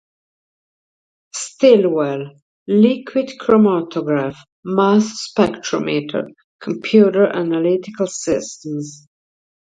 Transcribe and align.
Stillwell: 1.35 2.33
"Liquid 2.67 3.33
chromatograph—mass 3.39 5.29
spectrometer—computer 5.31 7.27
analytical 7.27 8.07
systems. 8.07 9.05